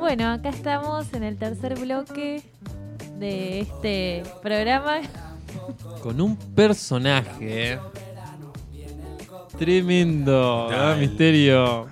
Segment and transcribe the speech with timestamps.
[0.00, 2.42] Bueno, acá estamos en el tercer bloque
[3.18, 5.02] de este programa.
[6.02, 7.78] Con un personaje.
[9.58, 10.96] Tremendo, ¿verdad.
[10.96, 11.88] Misterio?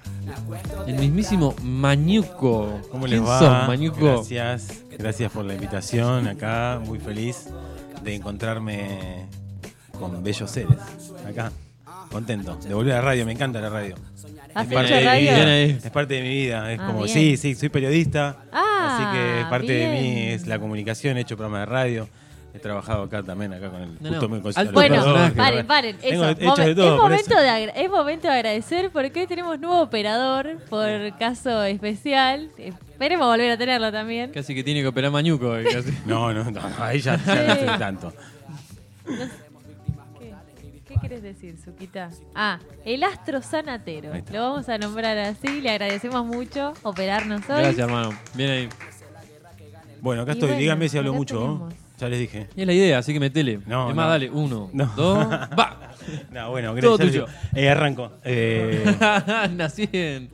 [0.86, 2.80] El mismísimo Mañuco.
[2.90, 3.38] ¿Cómo les ¿Quién va?
[3.38, 3.98] sos, Mañuco?
[4.00, 6.80] Gracias, gracias por la invitación acá.
[6.82, 7.50] Muy feliz
[8.02, 9.26] de encontrarme
[10.00, 10.78] con bellos seres
[11.28, 11.52] acá.
[12.10, 13.96] Contento de volver a la radio, me encanta la radio.
[14.58, 15.76] ¿Has Es parte hecho de mi radio?
[15.84, 16.72] Es parte de mi vida.
[16.72, 17.14] Es Ah, como, bien.
[17.14, 18.36] sí, sí, soy periodista.
[18.52, 22.08] Ah, así que parte de mí es la comunicación, he hecho programa de radio.
[22.54, 24.34] He trabajado acá también, acá con el No, justo no.
[24.36, 24.40] me-
[24.72, 25.96] Bueno, paren, paren.
[25.98, 26.34] Tengo de
[26.74, 27.40] todo, es, momento eso.
[27.42, 30.88] de es momento de agradecer porque hoy tenemos nuevo operador por
[31.18, 32.48] caso especial.
[32.58, 34.32] Esperemos volver a tenerlo también.
[34.32, 35.56] Casi que tiene que operar Mañuco.
[35.56, 35.90] eh, casi.
[36.06, 38.12] No, no, no, ahí ya, ya no hace tanto.
[39.06, 39.14] ¿Qué,
[41.00, 42.10] ¿Qué querés decir, Suquita?
[42.34, 44.12] Ah, el astro sanatero.
[44.32, 45.60] Lo vamos a nombrar así.
[45.60, 47.56] Le agradecemos mucho operarnos hoy.
[47.62, 48.10] Gracias, hermano.
[48.34, 48.68] Bien ahí.
[50.00, 51.38] Bueno, acá Y estoy, bueno, díganme si hablo mucho.
[51.38, 51.74] tenemos.
[51.98, 52.46] Ya les dije.
[52.54, 53.58] Y es la idea, así que metele.
[53.66, 54.10] No, es más, no.
[54.10, 54.30] dale.
[54.30, 54.86] Uno, No.
[54.96, 55.84] dos, va.
[56.32, 57.24] No, bueno, Todo gracias.
[57.24, 57.26] tuyo.
[57.54, 58.12] Eh, arranco.
[58.24, 58.82] Eh,
[59.56, 60.30] Nací en.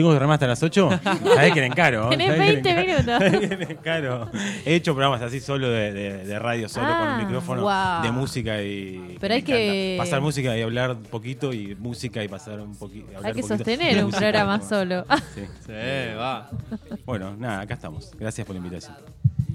[0.00, 0.88] ¿Tengo que remar hasta las 8?
[1.04, 2.08] Sabés que era encaro.
[2.08, 3.70] Tenés sabés que 20 era enca- minutos.
[3.70, 4.30] encaro.
[4.64, 8.02] He hecho programas así solo de, de- de radio, solo Ah, con el micrófono, guau.
[8.02, 9.18] de música y.
[9.20, 10.04] Pero hay que- encanta.
[10.10, 13.08] Pasar música y hablar un poquito y música y pasar un poquito.
[13.22, 15.04] Hay que sostener un programa solo.
[15.34, 15.42] Sí.
[15.66, 15.72] Sí,
[16.18, 16.48] va.
[17.04, 18.10] Bueno, nada, acá estamos.
[18.18, 18.96] Gracias por la invitación.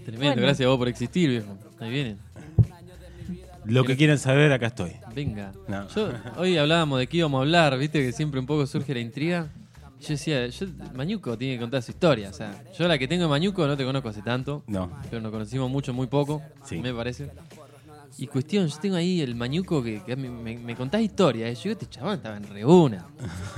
[0.03, 0.41] Tremendo, Bueno.
[0.43, 1.57] gracias a vos por existir, viejo.
[1.79, 2.19] Ahí vienen.
[3.65, 4.91] Lo que quieran saber, acá estoy.
[5.15, 5.51] Venga.
[5.67, 5.87] No.
[5.89, 8.99] Yo, hoy hablábamos de qué íbamos a hablar, viste que siempre un poco surge la
[8.99, 9.47] intriga.
[10.01, 12.29] Yo decía, yo, Mañuco tiene que contar su historia.
[12.29, 14.91] O sea, yo la que tengo de Mañuco no te conozco hace tanto, No.
[15.09, 16.77] pero nos conocimos mucho, muy poco, Sí.
[16.79, 17.29] me parece.
[18.17, 21.49] Y cuestión, yo tengo ahí el Mañuco que, que me, me, me contás historia.
[21.49, 23.07] Y yo digo, este chabón estaba en reuna.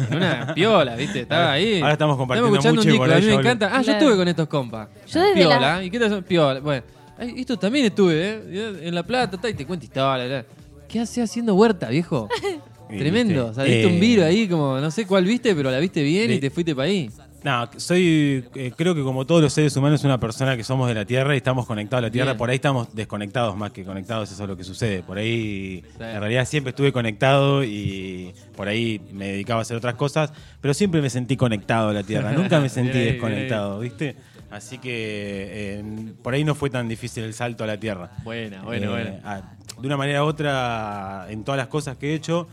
[0.09, 1.79] En una piola, viste, estaba ahí.
[1.81, 3.49] Ahora estamos compartiendo escuchando mucho un disco, a mí me yo hablo.
[3.49, 3.69] encanta.
[3.77, 4.89] Ah, yo estuve con estos compas.
[5.07, 6.23] Yo desde Piola, la- ¿y qué tal son?
[6.23, 6.59] Piola.
[6.61, 6.83] Bueno,
[7.19, 8.79] esto también estuve, ¿eh?
[8.87, 10.45] En La Plata, ta, y te cuento historia.
[10.87, 12.27] ¿Qué hace haciendo huerta, viejo?
[12.89, 13.47] Tremendo.
[13.47, 16.01] O sea, viste un eh, virus ahí, como no sé cuál viste, pero la viste
[16.03, 17.09] bien y te fuiste para ahí.
[17.43, 20.95] No, soy, eh, creo que como todos los seres humanos, una persona que somos de
[20.95, 22.31] la Tierra y estamos conectados a la Tierra.
[22.31, 22.37] Bien.
[22.37, 25.03] Por ahí estamos desconectados más que conectados, eso es lo que sucede.
[25.03, 26.03] Por ahí, Sí.
[26.03, 30.73] en realidad, siempre estuve conectado y por ahí me dedicaba a hacer otras cosas, pero
[30.73, 32.31] siempre me sentí conectado a la Tierra.
[32.33, 34.15] Nunca me sentí Bien desconectado, ¿viste?
[34.49, 35.83] Así que eh,
[36.23, 38.11] por ahí no fue tan difícil el salto a la Tierra.
[38.23, 39.19] Buena, buena, Eh, buena.
[39.23, 42.47] a- de una manera u otra, en todas las cosas que he hecho,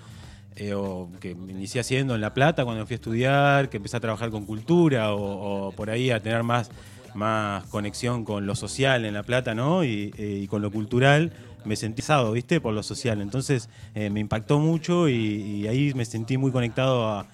[0.57, 4.01] eh, o que inicié haciendo en La Plata cuando fui a estudiar, que empecé a
[4.01, 6.71] trabajar con cultura, o, por ahí a tener más,
[7.15, 9.85] más conexión con lo social en La Plata, ¿no?
[9.85, 11.33] Y, eh, con lo cultural,
[11.65, 12.61] me sentí pesado, ¿viste?
[12.61, 13.21] Por lo social.
[13.21, 17.27] Entonces eh, me impactó mucho y, y ahí me sentí muy conectado a,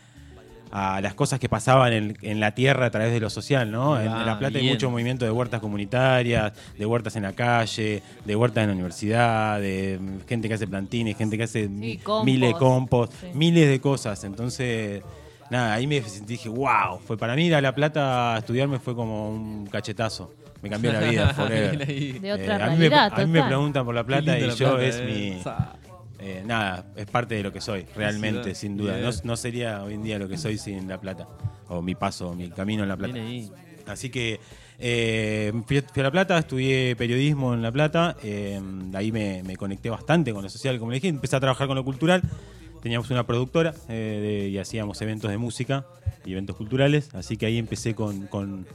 [0.72, 3.98] a las cosas que pasaban en, en la tierra a través de lo social, ¿no?
[4.00, 4.74] En, en La Plata hay bien.
[4.74, 9.60] mucho movimiento de huertas comunitarias, de huertas en la calle, de huertas en la universidad,
[9.60, 12.24] de mm, gente que hace plantines, gente que hace mi- compost.
[12.24, 13.26] miles de compost, Sí.
[13.34, 14.22] miles de cosas.
[14.24, 15.02] Entonces,
[15.50, 18.78] nada, ahí me sentí, dije, wow, fue para mí ir a La Plata a estudiarme
[18.78, 20.32] fue como un cachetazo.
[20.62, 21.86] Me cambió la vida, forever.
[21.86, 24.42] De otra Eh, a, mí me, realidad, a mí me preguntan por La Plata y
[24.46, 25.04] La yo Plata, es eh.
[25.04, 25.42] mi...
[26.22, 28.98] Eh, nada, es parte de lo que soy, realmente, sin duda.
[28.98, 31.26] No, no sería hoy en día lo que soy sin La Plata,
[31.68, 33.14] o mi paso, mi camino en La Plata.
[33.86, 34.38] Así que
[34.78, 38.60] eh, fui, a La Plata, estudié periodismo en La Plata, eh,
[38.94, 41.76] ahí me, me conecté bastante con lo social, como le dije, empecé a trabajar con
[41.76, 42.22] lo cultural.
[42.82, 45.86] Teníamos una productora eh, de- y hacíamos eventos de música
[46.24, 48.66] y eventos culturales, así que ahí empecé con, con-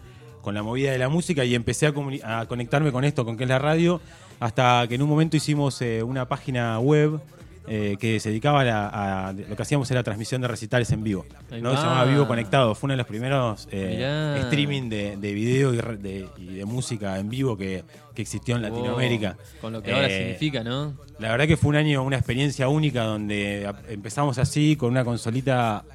[0.41, 1.93] con la movida de la música y empecé a,
[2.39, 3.99] a conectarme con esto, con que es la radio,
[4.39, 7.19] hasta que en un momento hicimos eh, una página web
[7.67, 11.03] eh, que se dedicaba a, la- a- lo que hacíamos era transmisión de recitales en
[11.03, 11.25] vivo.
[11.63, 11.71] ¿no?
[11.71, 13.95] Se llamaba Vivo Conectado, fue uno de los primeros eh,
[14.41, 18.61] streaming de, de video y, de, y de música en vivo que, que existió en
[18.61, 19.35] Latinoamérica.
[19.61, 20.93] Con lo que ahora significa, ¿no?
[21.17, 25.85] La verdad que fue un año, una experiencia única donde empezamos así con una consolita,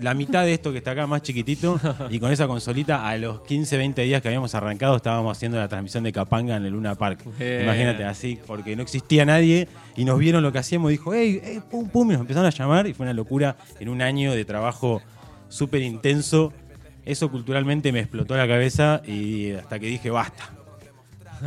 [0.00, 3.42] la mitad de esto que está acá más chiquitito, y con esa consolita a los
[3.42, 6.94] 15, 20 días que habíamos arrancado estábamos haciendo la transmisión de Capanga en el Luna
[6.94, 7.20] Park.
[7.62, 11.60] Imagínate, así, porque no existía nadie y nos vieron lo que hacíamos, dijo, hey, hey,
[11.70, 14.44] pum, pum, y nos empezaron a llamar y fue una locura en un año de
[14.44, 15.02] trabajo
[15.48, 16.52] súper intenso.
[17.04, 20.50] Eso culturalmente me explotó la cabeza y hasta que dije, basta.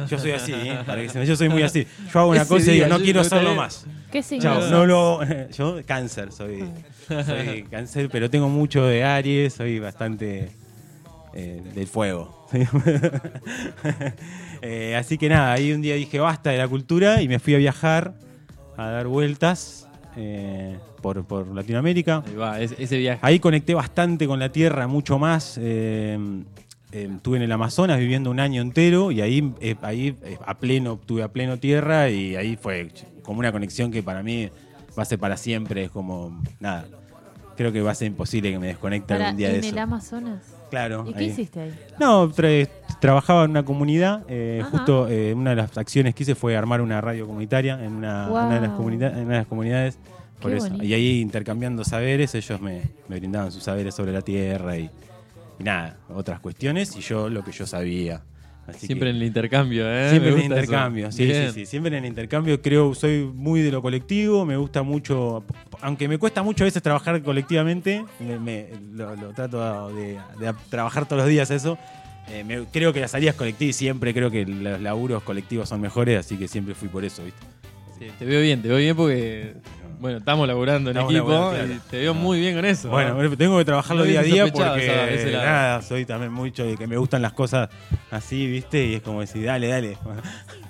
[0.10, 0.78] Yo soy así, ¿eh?
[0.86, 1.86] Para que se me- yo soy muy así.
[2.14, 3.86] Yo hago una Ese cosa y digo, día, no yo- quiero hacerlo más.
[4.12, 4.70] ¿Qué Chao, significa?
[4.72, 5.20] no lo.
[5.58, 6.64] Yo, cáncer, soy.
[7.08, 10.50] Soy cáncer, pero tengo mucho de Aries, soy bastante
[11.34, 12.48] eh, del fuego.
[14.62, 17.54] Eh, así que nada, ahí un día dije basta de la cultura y me fui
[17.54, 18.16] a viajar,
[18.76, 22.24] a dar vueltas eh, por por, por Latinoamérica.
[22.26, 23.20] Ahí va, es- ese viaje.
[23.22, 25.60] Ahí conecté bastante con la tierra, mucho más.
[25.62, 26.18] eh,
[26.92, 30.57] eh, estuve en el Amazonas viviendo un año entero y ahí, eh, ahí eh, a
[30.57, 32.89] pleno, tuve a pleno tierra y ahí fue
[33.24, 34.50] como una conexión que para mí
[34.98, 35.84] va a ser para siempre.
[35.86, 36.86] Es como, nada,
[37.56, 39.69] creo que va a ser imposible que me desconecte algún día de en eso.
[39.74, 40.44] el Amazonas.
[40.69, 41.06] Claro.
[41.07, 41.25] ¿Y qué ahí.
[41.28, 41.74] hiciste ahí?
[42.00, 42.68] No, tra-
[43.00, 44.24] trabajaba en una comunidad.
[44.28, 47.94] eh, justo eh, una de las acciones que hice fue armar una radio comunitaria en
[47.94, 49.98] una, una de, las en una de las comunidades.
[50.42, 50.68] Por Qué eso.
[50.68, 50.83] bonito.
[50.83, 54.90] Y ahí intercambiando saberes, ellos me, me brindaban sus saberes sobre la tierra y
[55.59, 58.21] nada, otras cuestiones y yo lo que yo sabía.
[58.68, 60.09] Así Siempre que- en el intercambio, ¿eh?
[60.09, 61.65] Siempre en el intercambio, sí, sí, sí.
[61.65, 65.45] Siempre en el intercambio creo, soy muy de lo colectivo, me gusta mucho,
[65.81, 70.54] aunque me cuesta mucho a veces trabajar colectivamente, me- me- lo, lo trato de, de
[70.69, 71.77] trabajar todos los días eso.
[72.30, 76.19] eh, me- creo que las salidas colectivas siempre creo que los laburos colectivos son mejores,
[76.19, 77.39] así que siempre fui por eso, ¿viste?
[77.98, 79.54] Sí, te veo bien, te veo bien porque,
[80.00, 81.74] bueno, estamos laburando en Estamos equipo laburando, claro.
[81.86, 82.90] y te veo muy bien con eso.
[82.90, 83.16] Bueno, ¿no?
[83.16, 86.88] bueno, tengo que trabajarlo día a día porque esa- nada, soy también mucho de que
[86.88, 87.70] me gustan las cosas
[88.12, 88.86] así, ¿viste?
[88.86, 89.98] Y es como decir, dale, dale.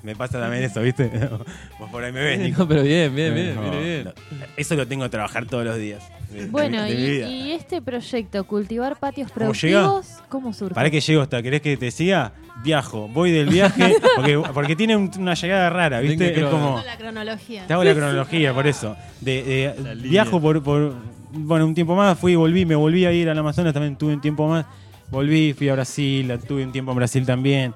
[0.07, 1.09] Me pasa también eso, ¿viste?
[1.79, 2.59] Vos por ahí me ves, Nico.
[2.63, 4.03] No, pero bien, bien, bien, No, bien.
[4.05, 4.11] no,
[4.55, 6.01] Eso lo tengo que trabajar todos los días.
[6.31, 10.73] de- Bueno, y, de y este proyecto, cultivar patios ¿Cómo productivos, ¿cómo surge?
[10.73, 11.41] ¿Para qué llego hasta?
[11.43, 12.31] ¿Querés que te siga?
[12.63, 16.31] Viajo, voy del viaje, porque, porque tiene un- una llegada rara, ¿viste?
[16.31, 16.81] Venga, Es como.
[16.85, 17.67] La cronología.
[17.67, 18.95] Te hago la cronología, por eso.
[19.21, 19.73] De,
[20.03, 20.95] viajo por, por,
[21.33, 24.21] bueno, un tiempo más, fui, volví, me volví a ir al Amazonas, también tuve un
[24.21, 24.65] tiempo más.
[25.09, 27.73] Volví, fui a Brasil, tuve un tiempo en Brasil también.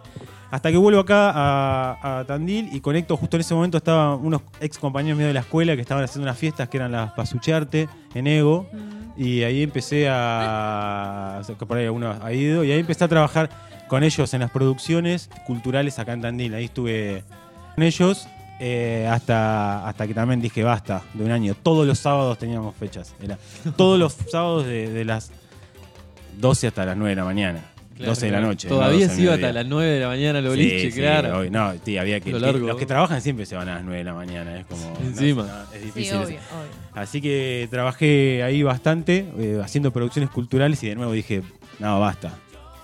[0.52, 4.42] Hasta que vuelvo acá a, a Tandil y conecto, justo en ese momento estaban unos
[4.60, 7.88] ex compañeros míos de la escuela que estaban haciendo unas fiestas que eran las Pasucharte
[8.14, 8.68] en Ego.
[9.16, 11.42] Y ahí empecé a.
[11.68, 12.66] por ahí alguno ha ido.
[12.66, 13.50] Y ahí empecé a trabajar
[13.88, 16.54] con ellos en las producciones culturales acá en Tandil.
[16.54, 17.24] Ahí estuve
[17.76, 18.28] con ellos
[18.60, 21.56] eh, hasta, hasta que también dije basta de un año.
[21.56, 23.16] Todos los sábados teníamos fechas.
[23.22, 23.38] Era
[23.78, 25.32] todos los sábados de, de las
[26.40, 27.71] 12 hasta las 9 de la mañana.
[28.02, 28.68] Claro, 12 de la noche.
[28.70, 31.50] no Todavía 12 se iba hasta las 9 de la mañana al boliche, sí, claro.
[31.50, 32.68] no, sí, había que, Lo que- largo.
[32.68, 34.60] los que trabajan siempre se van a las 9 de la mañana.
[34.60, 34.94] Es como.
[35.02, 35.44] Encima.
[35.44, 36.16] no, es Sí, difícil.
[36.18, 36.56] obvio, eso.
[36.58, 36.70] obvio.
[36.94, 41.42] Así que trabajé ahí bastante, eh, haciendo producciones culturales y de nuevo dije,
[41.80, 42.34] no, basta,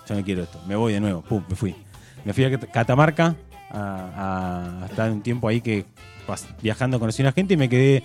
[0.07, 1.75] yo no quiero esto, me voy de nuevo, pum, me fui.
[2.25, 3.35] Me fui a Cat- Catamarca
[3.71, 5.85] a, a estar un tiempo ahí que
[6.61, 8.03] viajando conocí a una gente y me quedé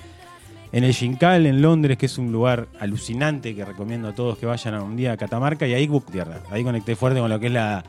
[0.73, 4.47] en el Ginkal en Londres, que es un lugar alucinante que recomiendo a todos que
[4.47, 7.53] vayan un día a Catamarca y ahí tierra, ahí conecté fuerte con lo que es
[7.53, 7.85] la,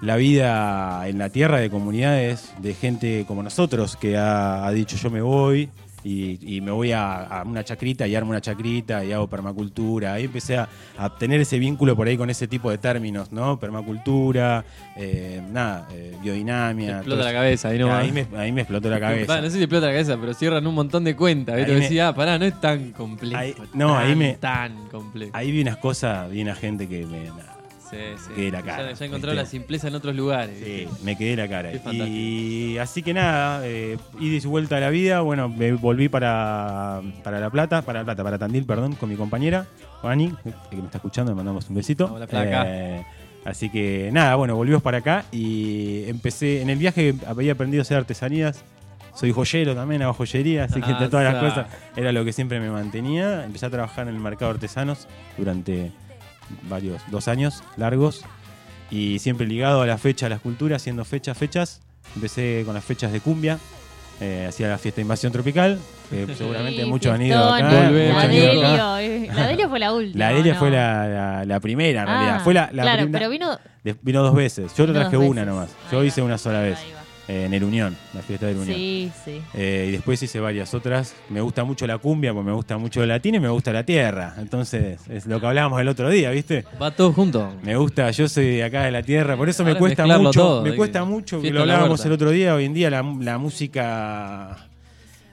[0.00, 4.96] la vida en la tierra de comunidades, de gente como nosotros que ha, ha dicho
[4.96, 5.70] yo me voy
[6.04, 10.14] y, y me voy a, a una chacrita y armo una chacrita y hago permacultura.
[10.14, 10.68] Ahí empecé a,
[10.98, 13.58] a tener ese vínculo por ahí con ese tipo de términos, ¿no?
[13.60, 14.64] Permacultura,
[14.96, 16.96] eh, nada, eh, Te biodinamia.
[16.98, 18.02] explota la cabeza ahí nomás.
[18.04, 19.40] ahí, me, ahí me explotó la cabeza.
[19.40, 21.56] No sé si explota la cabeza, pero cierran un montón de cuentas.
[21.56, 23.36] Ahí me- Decía, ah, pará, no es tan complejo.
[23.38, 25.30] Ahí- no, ahí tan, me- Tan complejo.
[25.34, 27.24] Ahí vi unas cosas, vi una gente que me...
[27.24, 27.56] nada,
[27.90, 28.32] sí, sí.
[28.34, 29.34] quedé la Ya- cara, Ya, he encontrado ¿viste?
[29.34, 30.58] la simpleza en otros lugares.
[30.64, 31.70] Sí, me quedé la cara.
[31.72, 31.80] Qué.
[32.08, 35.20] Y así que nada, eh, ida y vuelta a la vida.
[35.20, 39.16] Bueno, me volví para, para La Plata, para La Plata, para Tandil, perdón, con mi
[39.16, 39.66] compañera,
[40.02, 40.32] Ani,
[40.70, 42.04] que me está escuchando, le mandamos un besito.
[42.08, 42.64] Vamos, la.
[42.66, 43.04] Eh,
[43.44, 47.82] así que nada, bueno, volvimos para acá y empecé, en el viaje había aprendido a
[47.82, 48.64] hacer artesanías.
[49.12, 51.40] Soy joyero también, hago joyería, así que entre todas las sa.
[51.40, 51.66] cosas
[51.96, 53.44] era lo que siempre me mantenía.
[53.44, 55.90] Empecé a trabajar en el mercado de artesanos durante
[56.68, 58.22] varios, dos años largos
[58.90, 61.80] y siempre ligado a la fecha, a las culturas, haciendo fechas, fechas.
[62.14, 63.58] Empecé con las fechas de cumbia,
[64.20, 65.78] eh, hacía la fiesta de invasión tropical,
[66.10, 67.62] que seguramente muchos han ido acá.
[67.62, 68.28] La acá.
[68.28, 70.18] Delio, eh, la Delio fue la última.
[70.18, 70.58] La Delia ¿no?
[70.58, 72.44] fue la, la- la primera en Ah, realidad.
[72.44, 74.74] Fue la, la claro, primera- pero vino de- vino dos veces.
[74.76, 75.46] Yo lo traje una veces.
[75.46, 75.70] nomás.
[75.92, 76.78] Yo hice una sola vez.
[77.30, 78.76] Eh, en el Unión, la fiesta del Unión.
[78.76, 79.40] Sí, sí.
[79.54, 81.14] Eh, y después hice varias otras.
[81.28, 83.84] Me gusta mucho la cumbia, porque me gusta mucho el latín y me gusta la
[83.84, 84.34] tierra.
[84.38, 86.64] Entonces, es lo que hablábamos el otro día, ¿viste?
[86.82, 87.54] Va todo junto.
[87.62, 90.62] Me gusta, yo soy de acá de la tierra, por eso me cuesta mucho, todo,
[90.62, 93.38] me cuesta que mucho, que lo hablábamos el otro día, hoy en día la, la
[93.38, 94.69] música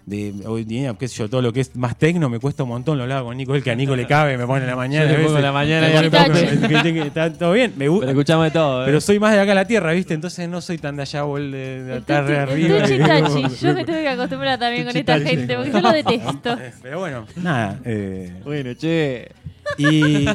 [0.08, 2.70] de hoy día, qué sé yo, todo lo que es más tecno me cuesta un
[2.70, 4.76] montón, lo hablaba con Nico, el que a Nico le cabe, me pone en la
[4.84, 5.12] mañana.
[5.12, 8.10] Yo le pongo en la mañana y Está todo bien, me Pero gusta.
[8.12, 8.84] escuchamos de todo.
[8.84, 8.86] ¿eh?
[8.86, 10.14] Pero soy más de acá a la tierra, ¿viste?
[10.14, 12.82] Entonces no soy tan de allá, bol de, de El acá de el arriba.
[12.84, 13.66] tuchi tachi.
[13.66, 15.26] Yo me tuve que acostumbrar también con esta tachi.
[15.30, 16.58] gente, porque yo lo detesto.
[16.82, 17.80] Pero bueno, nada.
[17.84, 19.30] eh, Bueno, che.
[19.78, 20.26] Y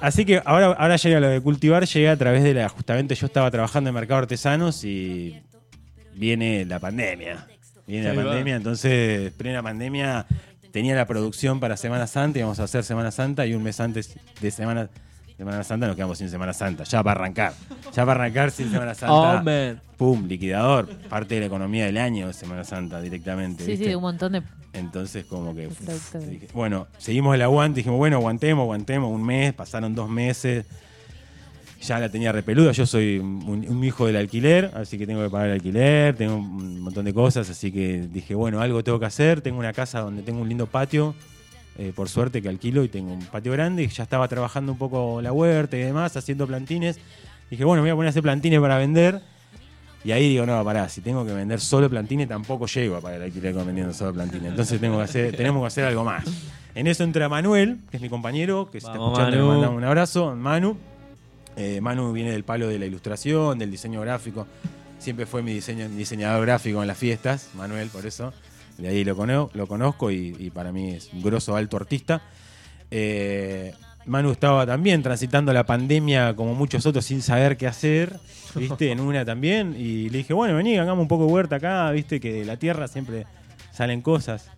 [0.00, 2.68] así que ahora, ahora llega lo de cultivar, llega a través de la.
[2.68, 5.40] Justamente yo estaba trabajando en mercado artesanos y
[6.14, 7.44] viene la pandemia.
[7.86, 8.24] Viene la va.
[8.30, 10.26] pandemia, entonces, plena pandemia,
[10.72, 14.16] tenía la producción para Semana Santa, íbamos a hacer Semana Santa y un mes antes
[14.40, 14.90] de Semana,
[15.36, 17.52] Semana Santa nos quedamos sin Semana Santa, ya para arrancar.
[17.94, 19.14] Ya para arrancar sin Semana Santa.
[19.14, 19.80] Oh, man.
[19.96, 20.88] Pum, liquidador.
[21.08, 23.64] Parte de la economía del año Semana Santa directamente.
[23.64, 23.86] Sí, ¿viste?
[23.86, 25.68] sí, un montón de Entonces, como que.
[25.68, 27.78] Dije, bueno, seguimos el aguante.
[27.78, 29.54] Dijimos, bueno, aguantemos, aguantemos un mes.
[29.54, 30.66] Pasaron dos meses.
[31.80, 32.72] Ya la tenía repeluda.
[32.72, 36.16] Yo soy un, un hijo del alquiler, así que tengo que pagar el alquiler.
[36.16, 37.48] Tengo un montón de cosas.
[37.50, 39.40] Así que dije, bueno, algo tengo que hacer.
[39.42, 41.14] Tengo una casa donde tengo un lindo patio.
[41.78, 43.82] eh, por suerte que alquilo y tengo un patio grande.
[43.84, 46.98] Y ya estaba trabajando un poco la huerta y demás, haciendo plantines.
[47.50, 49.20] Dije, bueno, me voy a poner a hacer plantines para vender.
[50.02, 53.18] Y ahí digo, no, pará, si tengo que vender solo plantines, tampoco llego a pagar
[53.18, 54.50] el alquiler con vendiendo solo plantines.
[54.50, 56.24] Entonces tengo que hacer, tenemos que hacer algo más.
[56.74, 59.48] En eso entra Manuel, que es mi compañero, que se está escuchando, le Manu.
[59.48, 60.34] mandamos un abrazo.
[60.36, 60.76] Manu.
[61.56, 64.46] Eh, Manu viene del palo de la ilustración, del diseño gráfico.
[64.98, 68.32] Siempre fue mi, diseñador gráfico en las fiestas, Manuel, por eso.
[68.78, 72.20] De ahí lo, cono- lo conozco y, y para mí es un grosso alto artista.
[72.90, 73.72] Eh,
[74.04, 78.18] Manu estaba también transitando la pandemia como muchos otros sin saber qué hacer,
[78.54, 78.92] ¿viste?
[78.92, 79.74] En una también.
[79.76, 82.20] Y le dije, bueno, vení, hagamos un poco de huerta acá, ¿viste?
[82.20, 83.26] Que de la tierra siempre
[83.72, 84.48] salen cosas.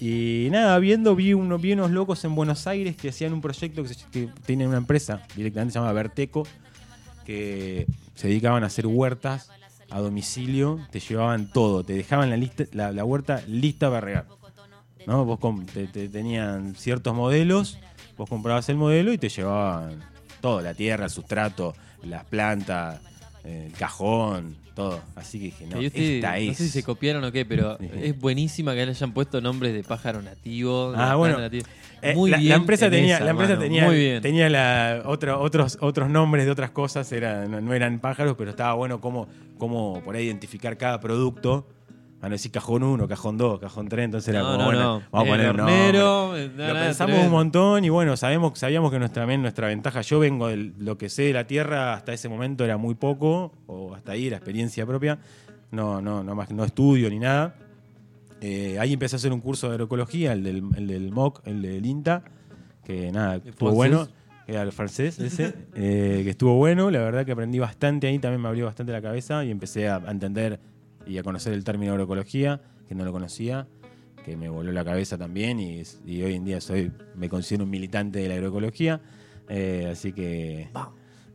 [0.00, 3.82] Y nada, viendo, vi, uno, vi unos locos en Buenos Aires que hacían un proyecto
[3.82, 6.46] que, se- que tienen una empresa directamente se llama Verteco,
[7.24, 9.50] que se dedicaban a hacer huertas
[9.90, 14.26] a domicilio, te llevaban todo, te dejaban la, lista, la, la huerta lista para regar.
[15.06, 15.24] ¿no?
[15.24, 15.38] Vos
[15.72, 17.78] te, te tenían ciertos modelos,
[18.16, 20.02] vos comprabas el modelo y te llevaban
[20.40, 23.00] todo, la tierra, el sustrato, las plantas,
[23.44, 25.00] el cajón, todo.
[25.16, 28.18] Así que dije, no, Que esta no sé si se copiaron o qué, pero es
[28.18, 30.92] buenísima que le hayan puesto nombres de pájaro nativo.
[30.92, 31.38] de Ah, bueno.
[32.02, 32.48] Eh, Muy la, bien.
[32.50, 33.62] la empresa en tenía, esa, la empresa mano.
[33.62, 34.20] tenía, Muy bien.
[34.22, 38.50] tenía la, otra- otros, otros nombres de otras cosas, era, no, no eran pájaros, pero
[38.50, 41.66] estaba bueno cómo, cómo por ahí identificar cada producto.
[42.20, 44.80] A no decir cajón 1, cajón 2, cajón 3, entonces era No, como, no, bueno,
[44.80, 45.02] no.
[45.10, 48.98] vamos a poner hornero, eh, Lo nada, pensamos un montón y bueno, sabemos, sabíamos que
[48.98, 52.64] nuestra, nuestra ventaja, yo vengo de lo que sé de la tierra, hasta ese momento
[52.64, 55.18] era muy poco, o hasta ahí era experiencia propia,
[55.70, 57.56] no, no, no, más, no estudio ni nada.
[58.40, 61.60] Eh, ahí empecé a hacer un curso de agroecología, el del, el del MOC, el
[61.60, 62.22] del INTA,
[62.84, 64.08] que nada, estuvo bueno,
[64.46, 68.18] que era el francés ese, eh, que estuvo bueno, la verdad que aprendí bastante ahí,
[68.18, 70.58] también me abrió bastante la cabeza y empecé a, a entender
[71.06, 73.66] y a conocer el término agroecología, que no lo conocía,
[74.24, 77.70] que me voló la cabeza también y, y hoy en día soy, me considero un
[77.70, 79.00] militante de la agroecología,
[79.48, 80.68] eh, así que...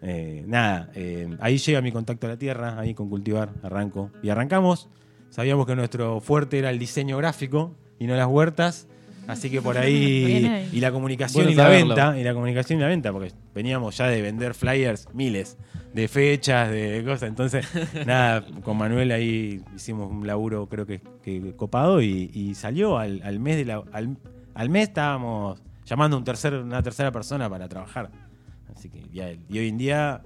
[0.01, 4.11] eh, nada, eh, ahí llega mi contacto a la tierra, ahí con cultivar, arranco.
[4.23, 4.87] Y arrancamos,
[5.29, 8.87] sabíamos que nuestro fuerte era el diseño gráfico y no las huertas,
[9.31, 10.69] así que por ahí, ahí.
[10.73, 11.95] y la comunicación Bueno y la saberlo.
[11.95, 15.57] venta, y la comunicación y la venta, porque veníamos ya de vender flyers miles,
[15.93, 17.65] de fechas, de cosas, entonces,
[18.05, 23.21] nada, con Manuel ahí hicimos un laburo creo que, que copado y, y salió al,
[23.23, 24.17] al mes de la, al,
[24.53, 28.11] al mes estábamos llamando a un tercer, una tercera persona para trabajar.
[28.75, 30.21] Así que ya, y hoy en día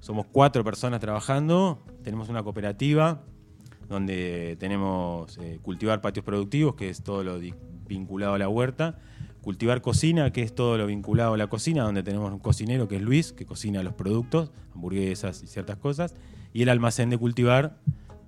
[0.00, 3.22] somos cuatro personas trabajando, tenemos una cooperativa
[3.88, 7.38] donde tenemos eh, cultivar patios productivos, que es todo lo
[7.86, 8.98] vinculado a la huerta,
[9.42, 12.96] cultivar cocina, que es todo lo vinculado a la cocina, donde tenemos un cocinero que
[12.96, 16.14] es Luis, que cocina los productos, hamburguesas y ciertas cosas,
[16.52, 17.76] y el almacén de cultivar,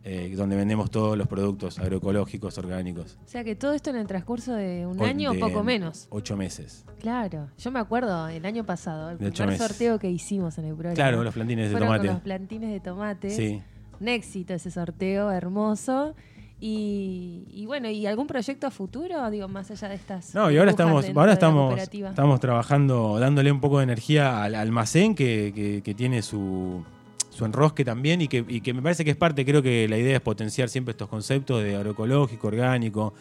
[0.08, 3.18] eh, donde vendemos todos los productos agroecológicos, orgánicos.
[3.24, 6.06] O sea que todo esto en el transcurso de un año o poco menos.
[6.10, 6.84] Ocho meses.
[7.00, 10.74] Claro, yo me acuerdo el año pasado, el De primer sorteo que hicimos en el
[10.74, 10.94] programa.
[10.94, 11.98] Claro, los plantines de tomate.
[11.98, 13.30] con los plantines de tomate.
[13.30, 13.62] Sí.
[14.00, 16.14] Un éxito ese sorteo, hermoso.
[16.58, 19.30] Y, y bueno, ¿y algún proyecto a futuro?
[19.30, 20.34] Digo, más allá de estas.
[20.34, 21.74] No, y ahora estamos, ahora estamos,
[22.10, 26.82] estamos trabajando, dándole un poco de energía al almacén que, que- que tiene su,
[27.28, 29.98] su enrosque también y que, y que me parece que es parte, creo que la
[29.98, 33.12] idea es potenciar siempre estos conceptos de agroecológico, orgánico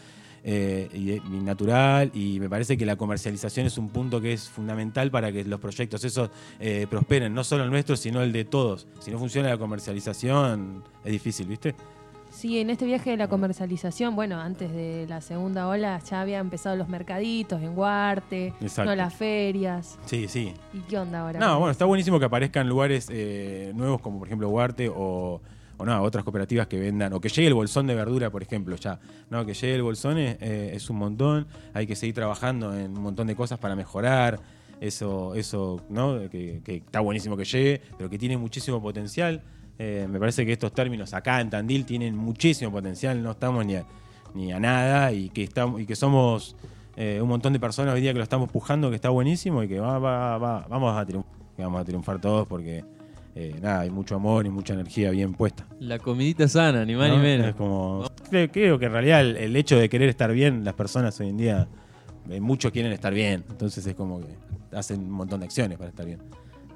[0.48, 4.32] eh, y, de- y natural y me parece que la comercialización es un punto que
[4.34, 8.32] es fundamental para que los proyectos esos eh, prosperen, no solo el nuestro, sino el
[8.32, 8.88] de todos.
[9.00, 11.75] Si no funciona la comercialización es difícil, ¿viste?
[12.32, 16.42] Sí, en este viaje de la comercialización, bueno, antes de la segunda ola ya habían
[16.42, 18.92] empezado los mercaditos en Huarte, Exacto.
[18.92, 19.98] no las ferias.
[20.06, 20.54] Sí, sí.
[20.74, 21.40] ¿Y qué onda ahora?
[21.40, 25.42] No, bueno, está buenísimo que aparezcan lugares eh, nuevos como por ejemplo Huarte o,
[25.77, 28.75] o no, otras cooperativas que vendan, o que llegue el bolsón de verdura, por ejemplo,
[28.75, 29.00] ya.
[29.29, 32.91] No, que llegue el bolsón es, eh, es un montón, hay que seguir trabajando en
[32.98, 34.39] un montón de cosas para mejorar.
[34.82, 36.29] Eso, eso, ¿no?
[36.29, 39.41] Que, está buenísimo que llegue, pero que tiene muchísimo potencial.
[39.79, 43.75] Eh, me parece que estos términos acá en Tandil tienen muchísimo potencial, no estamos ni
[43.75, 43.86] a,
[44.34, 46.55] ni a nada y que estamos y que somos
[46.98, 49.67] eh, un montón de personas hoy día que lo estamos pujando, que está buenísimo y
[49.70, 51.05] que va, va, va- vamos a
[51.58, 52.84] vamos a triunfar todos porque
[53.36, 55.68] eh, nada, hay mucho amor y mucha energía bien puesta.
[55.80, 57.18] La comidita sana, ni más ¿no?
[57.18, 57.48] ni menos.
[57.48, 60.74] Es como, creo, creo que en realidad el, el hecho de querer estar bien, las
[60.74, 61.68] personas hoy en día,
[62.30, 64.38] eh, muchos quieren estar bien, entonces es como que
[64.72, 66.20] hacen un montón de acciones para estar bien.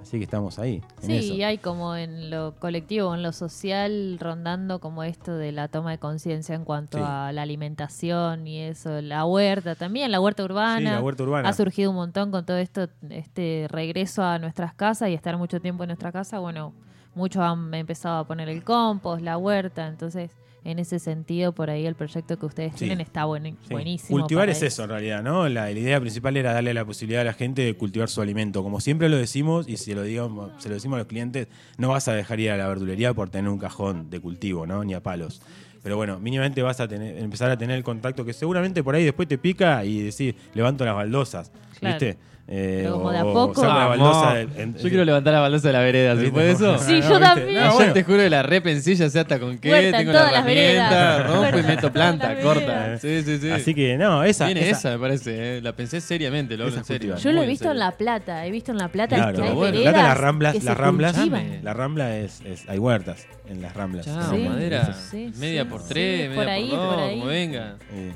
[0.02, 0.82] Así que estamos ahí.
[1.02, 1.34] En Sí, eso.
[1.36, 5.92] y hay como en lo colectivo, en lo social, rondando como esto de la toma
[5.92, 7.04] de conciencia en cuanto Sí.
[7.06, 10.78] a la alimentación y eso, la huerta también, la huerta urbana.
[10.90, 11.50] Sí, la huerta urbana.
[11.50, 15.60] Ha surgido un montón con todo esto, este regreso a nuestras casas y estar mucho
[15.60, 16.40] tiempo en nuestra casa.
[16.40, 16.74] Bueno,
[17.14, 20.32] muchos han empezado a poner el compost, la huerta, entonces
[20.64, 22.80] en ese sentido por ahí el proyecto que ustedes Sí.
[22.80, 23.72] tienen está buen- Sí.
[23.72, 24.20] buenísimo.
[24.20, 25.48] Cultivar es eso en realidad, ¿no?
[25.50, 28.62] La, la idea principal era darle la posibilidad a la gente de cultivar su alimento.
[28.64, 31.48] Como siempre lo decimos, y si lo digamos, se lo decimos a los clientes,
[31.78, 34.84] no vas a dejar ir a la verdulería por tener un cajón de cultivo, ¿no?
[34.84, 35.42] Ni a palos.
[35.82, 39.06] Pero bueno, mínimamente vas a tener, empezar a tener el contacto que seguramente por ahí
[39.06, 41.96] después te pica y decís, levanto las baldosas, Claro.
[41.98, 42.18] ¿viste?
[42.52, 43.62] Eh, Pero como de a o poco.
[43.62, 44.00] la Vamos.
[44.00, 46.32] baldosa del- en- Yo quiero levantar la baldosa de la vereda, ¿se ¿Viste?
[46.34, 46.78] puede eso?
[46.80, 47.20] Sí, Ah, yo ¿viste?
[47.20, 47.54] también.
[47.54, 47.94] No, Yo bueno.
[47.94, 50.32] te juro que la repensé, ya sé hasta con qué, Huerta en tengo la todas
[50.34, 51.28] las herramienta, veredas.
[51.28, 52.66] rompo y Huerta meto planta, las corta.
[52.66, 53.02] veredas.
[53.02, 53.52] Sí, sí, sí.
[53.52, 54.46] Así que no, esa.
[54.48, 55.62] Viene esa- esa, me parece, eh.
[55.62, 57.00] la pensé seriamente, lo hablo Esa en serio.
[57.14, 57.20] cultivar.
[57.24, 57.72] Yo lo muy he visto serio.
[57.74, 59.72] en La Plata, he visto en La Plata Claro, que hay bueno.
[59.78, 61.60] veredas Plata, las ramblas, que se las ramblas, cultivan.
[61.64, 64.06] la rambla es, es- hay huertas en las ramblas.
[64.06, 64.94] Chao, Sí, madera.
[64.94, 67.14] sí, media sí, por sí, tres, por media ahí, por dos, por ahí.
[67.20, 67.76] como venga.
[67.94, 68.12] Eh,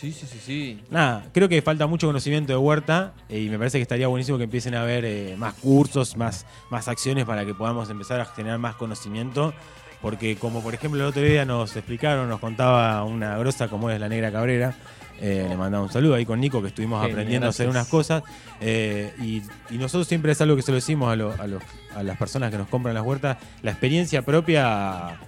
[0.00, 0.80] Sí, sí, sí, sí.
[0.90, 4.38] Nada, creo que falta mucho conocimiento de huerta eh, y me parece que estaría buenísimo
[4.38, 8.24] que empiecen a haber eh, más cursos, más, más acciones para que podamos empezar a
[8.24, 9.52] generar más conocimiento.
[10.00, 14.00] Porque como por ejemplo el otro día nos explicaron, nos contaba una grosa como es
[14.00, 14.74] la Negra Cabrera,
[15.20, 18.22] eh, le mandaba un saludo ahí con Nico que estuvimos aprendiendo a hacer unas cosas
[18.62, 21.62] eh, y, y nosotros siempre es algo que se lo decimos a, lo- a los-
[21.94, 25.18] a las personas que nos compran las huertas, la experiencia propia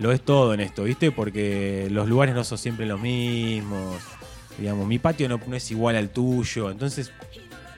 [0.00, 1.12] lo es todo en esto, ¿viste?
[1.12, 4.02] Porque los lugares no son siempre los mismos.
[4.58, 6.70] Digamos, mi patio no, no es igual al tuyo.
[6.70, 7.12] Entonces,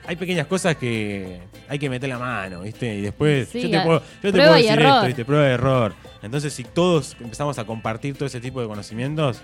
[0.07, 2.95] hay pequeñas cosas que hay que meter la mano, ¿viste?
[2.95, 4.87] Y después, Sí, yo te puedo, yo te puedo decir error.
[4.95, 5.25] esto, ¿viste?
[5.25, 5.93] Prueba de error.
[6.21, 9.41] Entonces, si todos empezamos a compartir todo ese tipo de conocimientos,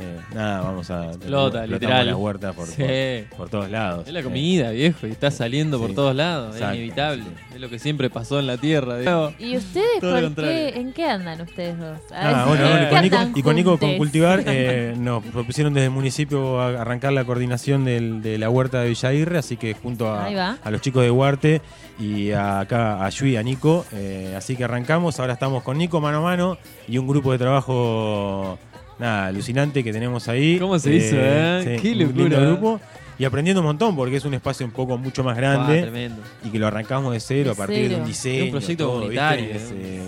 [0.00, 1.06] eh, nada, vamos a.
[1.12, 2.06] Explota, literal.
[2.06, 2.82] la huerta por, Sí.
[3.30, 4.06] por, por todos lados.
[4.06, 7.22] Es la Eh, comida, viejo, y está saliendo por todos lados, Exacto, es inevitable.
[7.24, 7.54] sí.
[7.54, 8.98] Es lo que siempre pasó en la Tierra.
[8.98, 9.32] digo.
[9.38, 11.98] ¿Y ustedes por qué, en qué andan ustedes dos?
[12.12, 13.98] Ah, bueno, ¿en bueno, y con Nico, y con Nico con juntes?
[13.98, 18.80] Cultivar eh, nos propusieron desde el municipio a- arrancar la coordinación del- de la huerta
[18.80, 20.26] de Villairre, así que junto a,
[20.62, 21.60] a los chicos de Huarte
[21.98, 25.76] y a- acá a Yui y a Nico, eh, así que arrancamos, ahora estamos con
[25.78, 26.58] Nico mano a mano
[26.88, 28.58] y un grupo de trabajo
[29.00, 30.58] nada, alucinante que tenemos ahí.
[30.58, 31.78] ¿Cómo se hizo, eh?
[31.82, 32.40] Qué un lindo locura.
[32.40, 32.80] grupo.
[33.18, 36.22] Y aprendiendo un montón porque es un espacio un poco mucho más Ah, grande tremendo.
[36.42, 38.36] y que lo arrancamos de cero De a partir de un diseño.
[38.38, 40.00] Es un proyecto todo, comunitario, eh,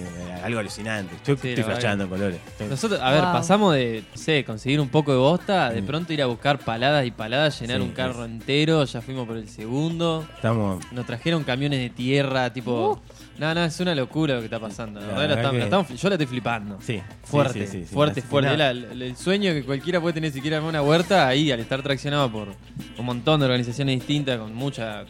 [0.42, 1.14] algo alucinante.
[1.26, 2.38] Yo Sí, estoy flasheando en colores.
[2.70, 5.86] Nosotros, a ver, pasamos de, no sé, conseguir un poco de bosta, de Mm.
[5.86, 9.26] pronto ir a buscar paladas y paladas, llenar Sí, un carro es- entero, ya fuimos
[9.26, 10.24] por el segundo.
[10.34, 12.98] Estamos Nos trajeron camiones de tierra, tipo.
[13.38, 15.00] No, no, es una locura lo que está pasando.
[15.00, 16.78] La verdad, la verdad que- yo la estoy flipando.
[16.80, 18.56] Sí, Fuerte, sí, sí, sí, fuerte, fuerte.
[18.56, 22.30] la- el, sueño que cualquiera puede tener siquiera en una huerta, ahí al estar traccionado
[22.30, 22.48] por
[22.98, 25.04] un montón de organizaciones distintas, con mucha.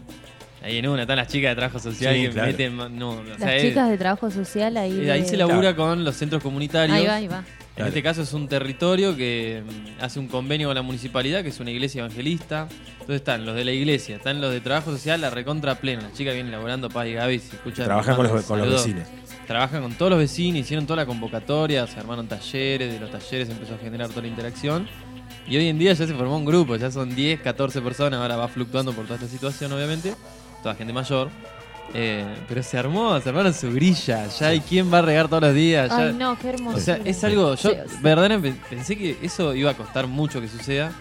[0.64, 2.46] Ahí en una están las chicas de trabajo social Sí, que claro.
[2.46, 2.76] meten.
[2.96, 5.00] No, o sea, Las es- chicas de trabajo social ahí.
[5.06, 6.96] eh, ahí de- se labura con los centros comunitarios.
[6.96, 7.42] Ahí va, ahí va.
[7.76, 11.48] En este caso es un territorio que mm, hace un convenio con la municipalidad, que
[11.48, 12.68] es una iglesia evangelista.
[12.92, 16.02] Entonces están los de la iglesia, están los de trabajo social, la recontra plena.
[16.02, 17.86] Las chicas vienen laborando, Paz y Gaby, si escuchan.
[17.86, 19.08] Trabajan con los, con los vecinos.
[19.46, 23.48] Trabajan con todos los vecinos, hicieron toda la convocatoria, se armaron talleres, de los talleres
[23.48, 24.86] empezó a generar toda la interacción.
[25.48, 28.36] Y hoy en día ya se formó un grupo, ya son 10, 14 personas, ahora
[28.36, 30.14] va fluctuando por toda esta situación, obviamente.
[30.62, 31.30] Toda gente mayor.
[31.94, 34.26] Eh, pero se armó, se armaron su grilla.
[34.28, 35.90] Ya hay quien va a regar todos los días.
[35.90, 36.78] ya- Ay, no, qué hermoso.
[36.78, 37.54] o sea, es algo.
[37.54, 40.92] Yo Sí, verdaderamente pensé que eso iba a costar mucho que suceda.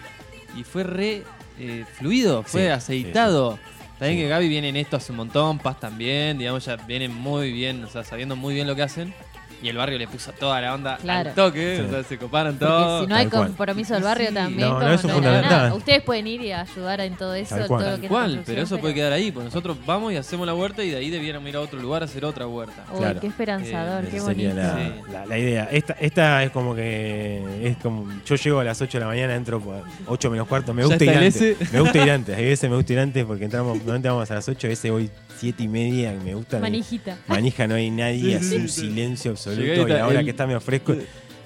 [0.56, 1.22] Y fue re
[1.58, 3.58] eh, fluido, fue Sí, aceitado.
[3.98, 4.24] También Sí.
[4.24, 7.84] que Gaby viene en esto hace un montón, Paz también, digamos, ya vienen muy bien,
[7.84, 9.14] o sea, sabiendo muy bien lo que hacen.
[9.62, 11.30] Y el barrio le puso toda la onda Claro.
[11.30, 11.82] al toque, Sí.
[11.86, 13.00] o sea, se coparon Porque todo.
[13.02, 13.46] si no hay Tal cual.
[13.48, 14.34] compromiso del barrio Sí.
[14.34, 14.68] también.
[14.68, 15.50] No, no, eso fundamental.
[15.50, 15.74] nada.
[15.74, 17.54] Ustedes pueden ir y ayudar en todo eso.
[17.56, 18.34] Tal todo cual.
[18.36, 20.90] lo que pero eso puede quedar ahí, porque nosotros vamos y hacemos la huerta y
[20.90, 22.84] de ahí debiéramos ir a otro lugar a hacer otra huerta.
[22.92, 23.20] Uy, Claro.
[23.20, 24.54] qué esperanzador, Eh, qué bonito.
[24.54, 24.92] la, Sí.
[25.12, 25.68] la- la idea.
[25.70, 29.34] Esta, esta es como que es como yo llego a las 8 de la mañana,
[29.36, 31.72] entro por 8 menos cuarto, me gusta ir antes.
[31.72, 34.34] Me gusta ir antes, a veces me gusta ir antes porque entramos, normalmente vamos a
[34.34, 36.58] las 8, a veces voy 7 y media, me gusta.
[36.58, 37.16] Manijita.
[37.26, 39.51] Manija, no hay nadie, sí, un silencio absoluto.
[39.56, 40.94] Llegué y Y ahora el- que está me ofrezco.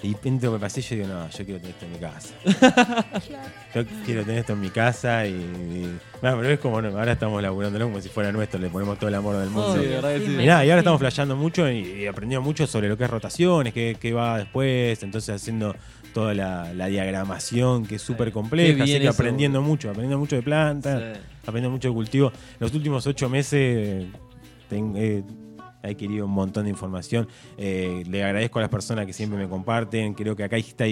[0.02, 2.34] Y por el pasillo y digo, no, yo quiero tener esto en mi casa.
[3.74, 5.30] Yo quiero tener esto en mi casa y.
[5.32, 8.98] y- bueno, pero es como, no, ahora estamos laburándolo como si fuera nuestro, le ponemos
[8.98, 9.74] todo el amor del mundo.
[9.74, 10.36] Sí, de verdad que sí.
[10.40, 13.10] Y nada, y ahora estamos flasheando mucho y, y aprendiendo mucho sobre lo que es
[13.10, 15.74] rotaciones, qué, qué va después, entonces haciendo
[16.14, 20.36] toda la, la diagramación que es súper compleja, así que eso, aprendiendo mucho, aprendiendo mucho
[20.36, 21.20] de plantas, Sí.
[21.42, 22.32] aprendiendo mucho de cultivo.
[22.60, 24.06] Los últimos ocho meses
[24.68, 25.22] ten- eh,
[25.88, 27.28] he adquirido un montón de información.
[27.58, 30.84] Eh, le agradezco a las personas que siempre me comparten, creo que acá está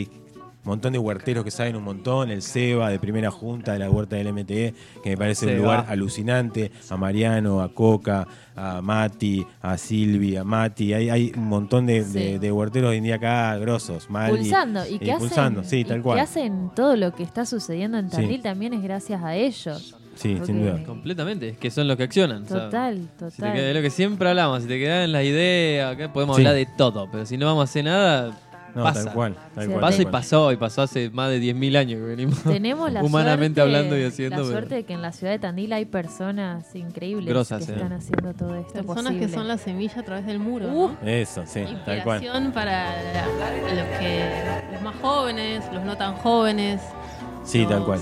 [0.65, 4.17] montón de huerteros que saben un montón, el Seba de primera junta de la huerta
[4.17, 8.27] del MTE, que me parece un lugar alucinante, a Mariano, a Coca,
[8.57, 12.13] a Mati, a Silvi, a Mati, hay, hay un montón de, Sí.
[12.19, 14.39] de- de huerteros hoy en día acá, grosos, Mali.
[14.39, 14.89] Pulsando.
[14.89, 16.19] Y eh, que hacen, pulsando, sí, y tal que cual.
[16.21, 18.17] hacen todo lo que está sucediendo en Sí.
[18.17, 19.97] Tandil también es gracias a ellos.
[20.17, 20.83] Sí, Porque- sin duda.
[20.85, 22.45] Completamente, es que son los que accionan.
[22.45, 23.53] o sea, Total, Si te total.
[23.53, 26.43] queda- es lo que siempre hablamos, si te quedan las ideas, acá podemos Sí.
[26.43, 28.39] hablar de todo, pero si no vamos a hacer nada,
[28.75, 29.05] No, pasa.
[29.05, 29.35] tal cual.
[29.55, 30.13] Tal Sí, cual, Pasó tal y cual.
[30.13, 32.43] pasó, y pasó hace más de 10.000 años que venimos.
[32.43, 34.37] Tenemos la humanamente suerte, hablando y haciendo.
[34.37, 37.71] La pero- suerte de que en la ciudad de Tandil hay personas increíbles Grosas, que
[37.73, 37.75] eh.
[37.77, 39.27] están haciendo todo esto Personas posible.
[39.27, 40.67] que son la semilla a través del muro.
[40.69, 41.09] Uh, ¿no?
[41.09, 42.17] Eso, sí, tal cual.
[42.23, 46.81] Inspiración para la- los que los más jóvenes, los no tan jóvenes.
[47.45, 48.01] Sí, los- tal cual.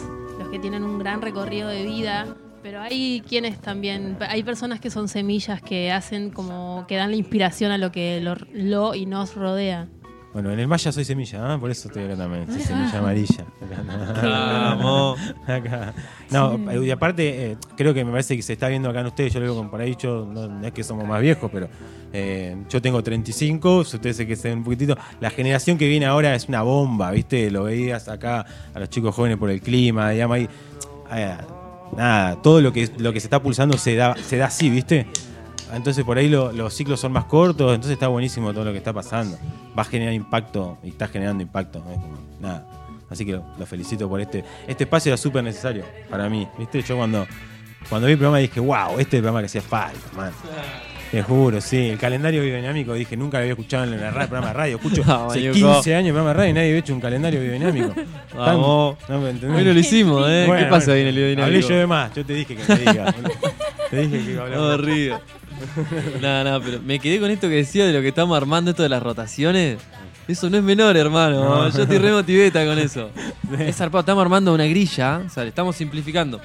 [0.52, 2.36] Que tienen un gran recorrido de vida.
[2.62, 7.16] Pero hay quienes también, hay personas que son semillas que hacen como que dan la
[7.16, 9.88] inspiración a lo que lo, lo y nos rodea.
[10.32, 11.58] Bueno, en el Maya soy semilla, ¿ah?
[11.58, 12.46] por eso estoy acá también.
[12.50, 13.44] Soy semilla amarilla.
[14.22, 15.20] Vamos.
[15.46, 15.92] Acá.
[16.30, 19.34] No, y aparte, eh, creo que me parece que se está viendo acá en ustedes.
[19.34, 21.68] Yo lo veo como por ahí, yo, no, no es que somos más viejos, pero
[22.14, 24.96] eh, yo tengo 35, si ustedes se que se un poquitito.
[25.20, 27.50] La generación que viene ahora es una bomba, ¿viste?
[27.50, 30.48] Lo veías acá a los chicos jóvenes por el clima, digamos, ahí.
[31.12, 31.36] eh,
[31.94, 35.06] nada, todo lo que, lo que se está pulsando se da, se da así, ¿viste?
[35.72, 38.78] Entonces por ahí lo- los ciclos son más cortos, entonces está buenísimo todo lo que
[38.78, 39.38] está pasando.
[39.76, 41.82] Va a generar impacto y está generando impacto.
[42.40, 42.66] nada.
[43.10, 44.42] Así que lo, lo felicito por este.
[44.66, 46.48] Este espacio era súper necesario para mí.
[46.58, 46.80] ¿Viste?
[46.82, 47.26] Yo cuando,
[47.88, 50.30] cuando vi el programa dije, wow, este es el programa que hacía falta, man.
[51.10, 51.90] Te juro, sí.
[51.90, 54.76] El calendario biodinámico, dije, nunca lo había escuchado en el ra- programa de radio.
[54.76, 55.74] Escucho Ah, hace Mañuco.
[55.74, 57.94] 15 años el programa de radio y nadie había hecho un calendario biodinámico.
[58.34, 58.96] Vamos.
[59.10, 59.58] No me entendés.
[59.58, 60.44] Hoy no lo hicimos, ¿eh?
[60.46, 60.94] Bueno, ¿Qué pasa bueno.
[60.94, 61.44] ahí en el biodinámico?
[61.56, 63.14] Hablé yo de más, yo te dije que me diga.
[63.90, 64.58] te dije que iba a hablar.
[64.58, 65.20] No, río.
[66.20, 68.82] No, no, pero me quedé con esto que decía de lo que estamos armando, esto
[68.82, 69.78] de las rotaciones.
[70.28, 71.42] Eso no es menor, hermano.
[71.42, 71.68] No.
[71.68, 73.10] Yo estoy re motiveta con eso.
[73.58, 76.40] Es zarpado, estamos armando una grilla, o sea, le estamos simplificando.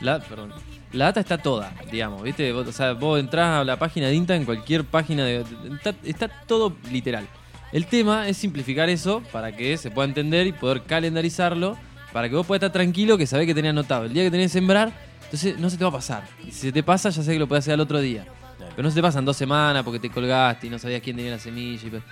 [0.00, 0.52] La, perdón.
[0.92, 2.52] La data está toda, digamos, ¿viste?
[2.52, 5.44] Vos, o sea, vos entrás a la página de INTA en cualquier página de.
[5.72, 7.26] Está, está todo literal.
[7.72, 11.78] El tema es simplificar eso para que se pueda entender y poder calendarizarlo
[12.12, 14.04] para que vos puedas estar tranquilo que sabés que tenés anotado.
[14.04, 14.92] El día que tenés que sembrar,
[15.24, 16.24] entonces no se te va a pasar.
[16.46, 18.26] Y si se te pasa, ya sé que lo podés hacer al otro día.
[18.58, 21.32] Pero no se te pasan dos semanas porque te colgaste y no sabías quién tenía
[21.32, 21.86] la semilla.
[21.86, 22.02] y Bueno,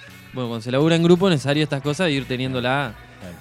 [0.48, 2.94] cuando se labura en grupo es necesario estas cosas e ir teniéndola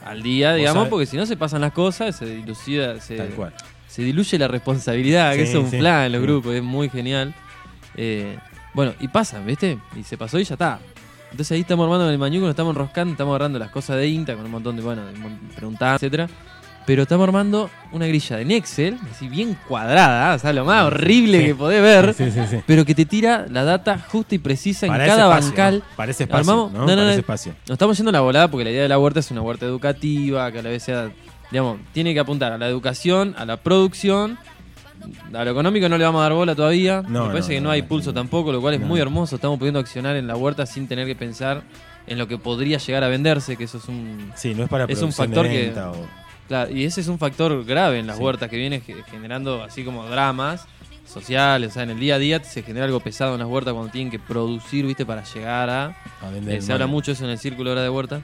[0.06, 3.54] al día, digamos, porque si no se pasan las cosas, se dilucida, se, Tal cual.
[3.88, 5.78] se diluye la responsabilidad, que es un sí.
[5.78, 6.28] plan en los Sí.
[6.28, 7.34] grupos, es muy genial.
[7.96, 8.38] Eh,
[8.74, 9.78] bueno, y pasa, ¿viste?
[9.96, 10.80] Y se pasó y ya está.
[11.32, 14.08] Entonces ahí estamos armando en el mañuco, nos estamos enroscando, estamos agarrando las cosas de
[14.08, 15.14] INTA con un montón de, bueno, de
[15.56, 16.28] preguntar, etcétera.
[16.90, 21.40] Pero estamos armando una grilla de Excel, así bien cuadrada, o sea, lo más horrible
[21.40, 21.46] Sí.
[21.46, 22.58] que podés ver, Sí, sí, sí.
[22.66, 25.84] pero que te tira la data justa y precisa en Para cada ese espacio, bancal.
[26.10, 26.40] ese espacio.
[26.52, 26.88] Armamos- ¿no?
[26.88, 27.52] no, no, espacio.
[27.68, 29.68] Nos estamos yendo a la volada porque la idea de la huerta es una huerta
[29.68, 31.12] educativa, que a la vez sea,
[31.52, 34.40] digamos, tiene que apuntar a la educación, a la producción.
[35.32, 37.04] A lo económico no le vamos a dar bola todavía.
[37.08, 39.36] No, Me parece no, que no, hay pulso tampoco, lo cual es muy hermoso.
[39.36, 41.62] Estamos pudiendo accionar en la huerta sin tener que pensar
[42.08, 44.32] en lo que podría llegar a venderse, que eso es un...
[44.36, 47.64] Sí, no es para Es un factor que- o- Claro, y ese es un factor
[47.64, 48.24] grave en las Sí.
[48.24, 50.66] huertas que viene ge- generando así como dramas
[51.06, 53.74] sociales, o sea, en el día a día se genera algo pesado en las huertas
[53.74, 55.06] cuando tienen que producir, ¿viste?
[55.06, 55.86] Para llegar a...
[56.22, 58.22] a vender Eh, se habla mucho eso en el círculo ahora de huerta.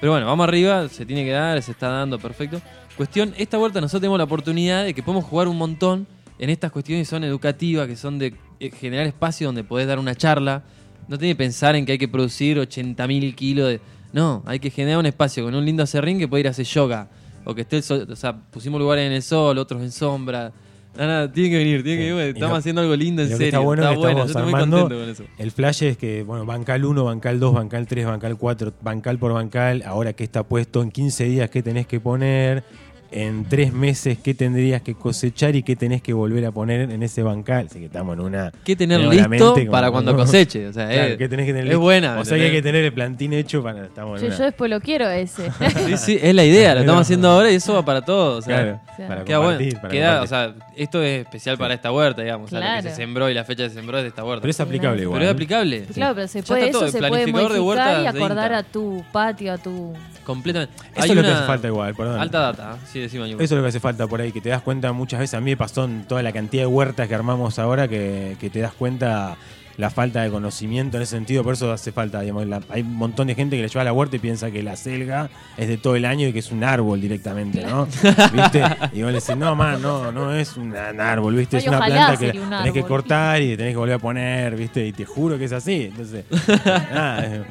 [0.00, 2.60] Pero bueno, vamos arriba, se tiene que dar, se está dando, perfecto.
[2.96, 6.06] Cuestión, esta huerta nosotros tenemos la oportunidad de que podemos jugar un montón
[6.38, 9.98] en estas cuestiones que son educativas, que son de eh, generar espacio donde podés dar
[9.98, 10.62] una charla.
[11.08, 13.80] No tiene que pensar en que hay que producir 80.000 kilos de...
[14.12, 16.66] No, hay que generar un espacio con un lindo acerrín que puede ir a hacer
[16.66, 17.08] yoga.
[17.46, 20.52] O que esté el sol, o sea, pusimos lugares en el sol, otros en sombra.
[20.96, 22.28] Nada, nada, tienen que venir, tienen que venir.
[22.34, 23.44] Estamos lo- haciendo algo lindo en serio.
[23.46, 25.24] está bueno es que yo estamos estoy muy contento con eso.
[25.38, 29.32] El flash es que, bueno, bancal 1, bancal 2, bancal 3, bancal 4, bancal por
[29.34, 32.64] bancal, ahora que está puesto en 15 días, ¿qué tenés que poner?
[33.12, 37.02] En 3 meses, ¿qué tendrías que cosechar y qué tenés que volver a poner en
[37.02, 37.66] ese bancal?
[37.70, 38.52] Así que estamos en una...
[38.64, 40.66] que tener listo como- para cuando coseche.
[40.68, 41.80] O sea, Claro, es, ¿qué tenés que tener es listo?
[41.80, 42.18] buena.
[42.18, 43.84] O sea que hay que tener el plantín hecho para...
[43.84, 45.50] Estamos en Yo, una- yo después lo quiero ese.
[45.86, 48.38] Sí, sí, es la idea, lo estamos haciendo ahora y eso va para todos.
[48.38, 49.08] O sea, Claro, Claro.
[49.08, 49.50] para queda bueno.
[49.58, 52.46] compartir, para Queda, o sea, esto es especial para esta huerta, digamos.
[52.46, 52.88] O sea, lo que Claro.
[52.90, 54.40] se sembró y la fecha que se sembró es de esta huerta.
[54.40, 55.18] Pero es aplicable igual.
[55.18, 55.34] Pero es ¿eh?
[55.34, 55.82] aplicable.
[55.94, 58.02] Claro, pero se Ya puede, está todo, eso el se puede de modificar huertas y
[58.02, 59.92] de acordar a tu patio, a tu...
[60.24, 60.74] Completamente.
[60.96, 62.18] Eso es lo que hace falta igual, perdón.
[62.20, 62.78] Alta data.
[63.08, 65.34] Sí, Eso es lo que hace falta por ahí, que te das cuenta muchas veces,
[65.34, 68.50] a mí me pasó en toda la cantidad de huertas que armamos ahora, que, que
[68.50, 69.36] te das cuenta
[69.78, 72.94] la falta de conocimiento en ese sentido, por eso hace falta, digamos, la- hay un
[72.96, 75.28] montón de gente que le lleva a la huerta y piensa que la selga
[75.58, 77.86] es de todo el año y que es un árbol directamente, ¿no?
[78.32, 78.62] ¿Viste?
[78.94, 81.58] Y vos le decís, no, man, no, no es un árbol, ¿viste?
[81.58, 84.86] Es una planta que un tenés que cortar y tenés que volver a poner, ¿viste?
[84.86, 86.24] Y te juro que es así, entonces,
[86.94, 87.44] nada,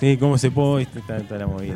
[0.00, 1.74] sí, cómo se puede, está, está la movida.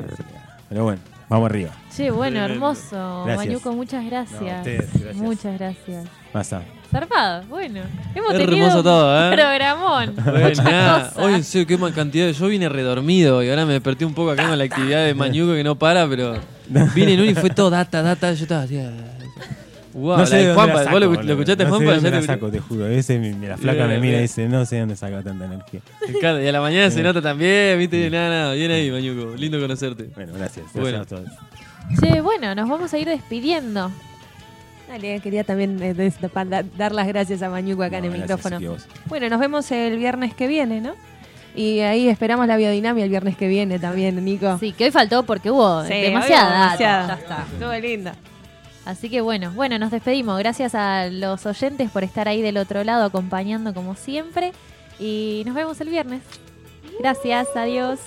[0.71, 1.71] Pero bueno, Vamos arriba.
[1.95, 3.25] Che, bueno, hermoso.
[3.25, 3.47] Gracias.
[3.47, 4.59] Mañuco, muchas No, gracias.
[4.59, 5.17] ustedes, gracias.
[5.17, 6.07] Muchas gracias.
[6.33, 6.63] Pasa.
[6.91, 7.81] Zarpado, bueno.
[8.15, 9.35] Hemos Hermoso tenido todo, ¿eh?
[9.37, 10.15] programón.
[10.25, 11.19] Bueno, Muchas nada, cosas.
[11.25, 12.27] hoy en serio, qué mal cantidad.
[12.27, 15.13] de- Yo vine redormido y ahora me desperté un poco acá con la actividad de
[15.13, 16.39] Mañuco que no para, pero
[16.95, 18.33] vine en uno y fue todo data, data.
[18.33, 18.81] Yo estaba así.
[19.99, 21.85] Wow, no sé la de Juanpa, la saco, ¿vos lo, lo escuchaste, no Juanpa?
[21.85, 22.87] sé de dónde Ya la te- saco, te juro.
[22.87, 24.23] Ese, mi- la flaca me mira y bien.
[24.23, 25.81] dice, no sé de dónde saca tanta energía.
[26.21, 28.53] Claro, y a la mañana se nota también, viste, nada, nada.
[28.55, 29.35] Bien ahí, Mañuco.
[29.37, 30.09] Lindo conocerte.
[30.15, 30.67] Bueno, gracias.
[30.75, 30.99] Bueno.
[30.99, 32.01] Gracias a todos.
[32.01, 33.91] Che, bueno, nos vamos a ir despidiendo.
[34.89, 38.11] Dale, quería también eh, des- pa- da- dar las gracias a Mañuco acá en el
[38.13, 38.59] micrófono.
[39.07, 40.95] Bueno, nos vemos el viernes que viene, ¿no?
[41.55, 44.59] Y ahí esperamos la biodinamia el viernes que viene también, Nico.
[44.61, 47.07] Sí, que hoy faltó porque hubo Sí, demasiada, demasiada.
[47.09, 47.47] Ya está.
[47.53, 48.15] Estuvo linda.
[48.89, 50.39] Así que bueno, bueno, nos despedimos.
[50.39, 54.53] Gracias a los oyentes por estar ahí del otro lado acompañando como siempre.
[54.99, 56.23] Y nos vemos el viernes.
[56.99, 58.01] Gracias, adiós.